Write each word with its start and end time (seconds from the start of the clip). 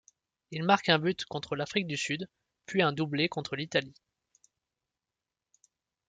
Il 0.49 0.63
marque 0.63 0.89
un 0.89 0.97
but 0.97 1.25
contre 1.25 1.55
l'Afrique 1.55 1.85
du 1.85 1.95
Sud, 1.95 2.27
puis 2.65 2.81
un 2.81 2.91
doublé 2.91 3.29
contre 3.29 3.55
l'Italie. 3.55 3.93